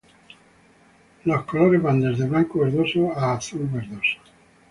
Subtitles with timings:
[1.25, 4.17] Los colores van desde blanco verdoso a azul verdoso.